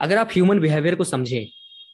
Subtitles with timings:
[0.00, 1.46] अगर आप human behaviour को समझें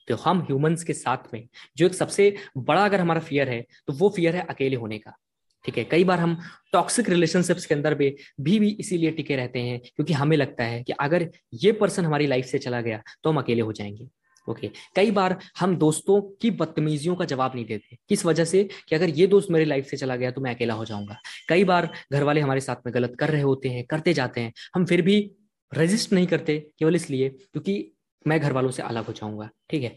[0.09, 3.93] तो हम ह्यूमंस के साथ में जो एक सबसे बड़ा अगर हमारा फियर है तो
[3.93, 5.17] वो फियर है अकेले होने का।
[5.65, 5.85] ठीक है?
[5.85, 6.37] कई बार हम
[6.73, 10.93] टॉक्सिक रिलेशनशिप्स के अंदर भी भी, इसीलिए टिके रहते हैं क्योंकि हमें लगता है कि
[10.93, 14.09] अगर ये पर्सन हमारी लाइफ से चला गया तो हम अकेले हो जाएँगे।
[14.49, 14.81] Okay okay.
[14.97, 18.69] कई बार हम दोस्तों की बदतमीजियों का जवाब नहीं देते किस वजह से?
[18.89, 21.65] कि अगर ये दोस्त मेरी लाइफ से चला गया तो मैं अकेला हो जाऊँगा। कई
[21.65, 24.87] बार घर वाले हमारे साथ में गलत कर रहे होते हैं करते जाते हैं हम
[24.87, 25.33] फिर भी
[25.75, 27.92] रजिस्ट नहीं करते केवल इसलिए क्योंकि
[28.27, 29.95] मैं घर वालों से अलग हो जाऊँगा, ठीक है?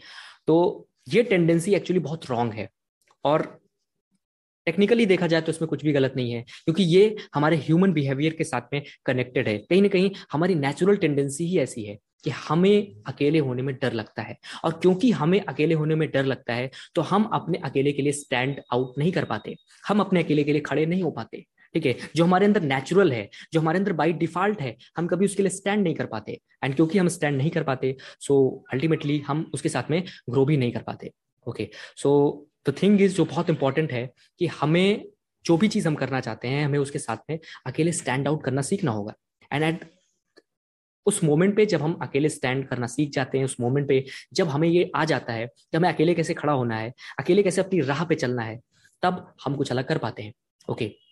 [0.48, 2.70] तो ये टेंडेंसी एक्चुअली बहुत रॉन्ग है।
[3.26, 3.42] और
[4.68, 8.34] टेक्निकली देखा जाए तो इसमें कुछ भी गलत नहीं है, क्योंकि ये हमारे ह्यूमन बिहेवियर
[8.34, 12.30] के साथ में कनेक्टेड है। कहीं ना कहीं हमारी नेचुरल टेंडेंसी ही ऐसी है कि
[12.30, 16.54] हमें अकेले होने में डर लगता है। और क्योंकि हमें अकेले होने में डर लगता
[16.54, 19.56] है तो हम अपने अकेले के लिए स्टैंड आउट नहीं कर पाते।
[19.88, 21.96] हम अपने अकेले के लिए खड़े नहीं हो पाते। ठीक है?
[22.16, 25.50] जो हमारे अंदर नेचुरल है, जो हमारे अंदर बाई डिफ़ॉल्ट है, हम कभी उसके लिए
[25.50, 29.70] स्टैंड नहीं कर पाते। एंड क्योंकि हम स्टैंड नहीं कर पाते सो अल्टीमेटली हम उसके
[29.70, 31.12] साथ में ग्रो भी नहीं कर पाते।
[31.48, 34.10] Okay so the thing is जो बहुत इंपॉर्टेंट है
[34.40, 35.06] कि हमें
[35.46, 38.62] जो भी चीज़ हम करना चाहते हैं, हमें उसके साथ में अकेले स्टैंड आउट करना
[38.62, 39.14] सीखना होगा।
[39.52, 39.84] एंड एट
[41.06, 44.48] उस मोमेंट पे जब हम अकेले स्टैंड करना सीख जाते हैं, उस मोमेंट पे जब
[44.48, 47.82] हमें ये आ जाता है कि हमें अकेले कैसे खड़ा होना है, अकेले कैसे अपनी
[47.82, 48.60] राह पे चलना है,
[49.04, 50.34] तब हम कुछ अलग कर पाते हैं।
[50.70, 51.05] ओके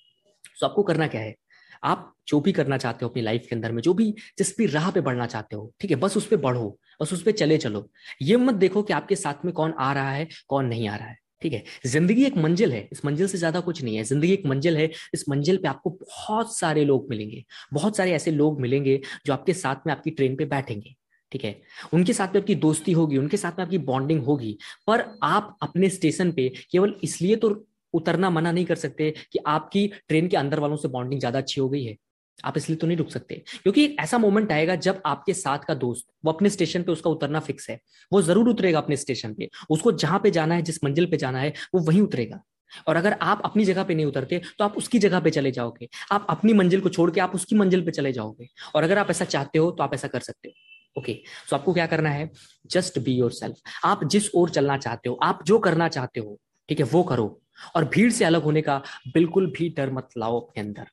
[0.58, 1.36] सो आपको करना क्या है?
[1.84, 4.66] आप जो भी करना चाहते हो अपनी लाइफ के अंदर में, जो भी जिस भी
[4.66, 5.98] राह पे बढ़ना चाहते हो, ठीक है?
[5.98, 7.90] बस उस पर बढ़ो, बस उस पर चले चलो।
[8.22, 11.08] ये मत देखो कि आपके साथ में कौन आ रहा है, कौन नहीं आ रहा
[11.08, 11.64] है, ठीक है?
[11.86, 14.90] ज़िंदगी एक मंजिल है, इस मंजिल से ज़्यादा कुछ नहीं है। ज़िंदगी एक मंजिल है,
[15.14, 17.44] इस मंजिल पे आपको बहुत सारे लोग मिलेंगे,
[17.74, 20.96] बहुत सारे ऐसे लोग मिलेंगे जो आपके साथ में आपकी ट्रेन पे बैठेंगे,
[21.32, 21.56] ठीक है?
[21.94, 25.90] उनके साथ में आपकी दोस्ती होगी, उनके साथ में आपकी बॉन्डिंग होगी, पर आप अपने
[25.90, 27.50] स्टेशन पे केवल इसलिए तो
[27.94, 31.62] उतरना मना नहीं कर सकते कि आपकी ट्रेन के अंदर वालों से बॉन्डिंग ज़्यादा अच्छी
[31.62, 31.96] हो गई है।
[32.40, 35.74] आप इसलिए तो नहीं रुक सकते। क्योंकि एक ऐसा मोमेंट आएगा जब आपके साथ का
[35.76, 37.80] दोस्त, वो अपने स्टेशन पे उसका उतरना फिक्स है।
[38.12, 41.40] वो ज़रूर उतरेगा अपने स्टेशन पे। उसको जहाँ पे जाना है, जिस मंजिल पे जाना
[41.40, 42.42] है, वो वहीं उतरेगा।
[42.88, 45.88] और अगर आप अपनी जगह पे नहीं उतरते तो आप उसकी जगह पे चले जाओगे।
[46.12, 49.10] आप अपनी मंजिल को छोड़ के आप उसकी मंजिल पे चले जाओगे। और अगर आप
[49.10, 51.14] ऐसा चाहते हो तो आप ऐसा कर सकते हो। ओके
[51.50, 52.30] सो आपको क्या करना है?
[52.72, 56.38] जस्ट बी योर सेल्फ आप जिस ओर चलना चाहते हो, आप जो करना चाहते हो,
[56.70, 57.43] ठीक है, वो करो।
[57.76, 58.82] और भीड़ से अलग होने का
[59.14, 60.88] बिल्कुल भी डर मत लाओ अपने अंदर,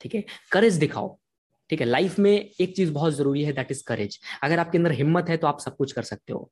[0.00, 0.24] ठीक है?
[0.52, 1.16] करेज दिखाओ,
[1.70, 1.86] ठीक है?
[1.86, 5.36] लाइफ में एक चीज़ बहुत ज़रूरी है दैट इज़ करेज अगर आपके अंदर हिम्मत है
[5.36, 6.50] तो आप सब कुछ कर सकते हो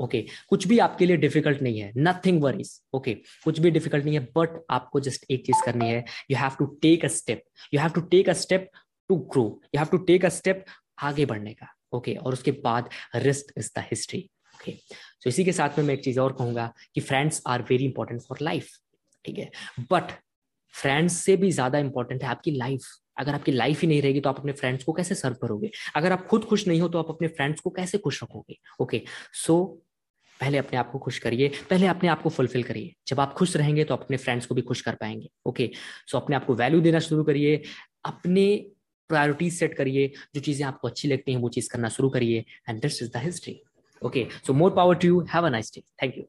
[0.00, 0.34] ओके okay.
[0.48, 3.14] कुछ भी आपके लिए डिफ़िकल्ट नहीं है नथिंग वरीज ओके
[3.44, 6.66] कुछ भी डिफ़िकल्ट नहीं है बट आपको जस्ट एक चीज़ करनी है you have to
[6.82, 7.42] take a step
[7.74, 8.70] you have to take a step
[9.10, 10.64] to grow you have to take a step
[11.02, 12.24] आगे बढ़ने का ओके okay.
[12.24, 16.04] और उसके बाद rest is the history okay so इसी के साथ में मैं एक
[16.04, 18.70] चीज़ और कहूँगा कि friends are very important for life
[19.24, 19.50] ठीक है?
[19.92, 20.12] बट
[20.74, 22.86] फ्रेंड्स से भी ज़्यादा इंपॉर्टेंट है आपकी लाइफ
[23.16, 25.70] अगर आपकी लाइफ ही नहीं रहेगी तो आप अपने फ्रेंड्स को कैसे सर्व करोगे?
[25.96, 28.56] अगर आप खुद खुश नहीं हो तो आप अपने फ्रेंड्स को कैसे खुश रखोगे?
[28.80, 29.02] ओके
[29.34, 29.64] सो
[30.40, 33.56] पहले अपने आप को खुश करिए, पहले अपने आप को फुलफिल करिए। जब आप खुश
[33.56, 35.70] रहेंगे तो अपने फ्रेंड्स को भी खुश कर पाएँगे। ओके
[36.06, 37.62] सो अपने आप को वैल्यू देना शुरू करिए।
[38.04, 38.46] अपने
[39.10, 42.80] प्रायोरिटीज सेट करिए। जो चीज़ें आपको अच्छी लगती हैं, वो चीज़ करना शुरू करिए। And
[42.82, 43.60] this is the history
[44.02, 46.24] okay so more power to you have a nice day thank you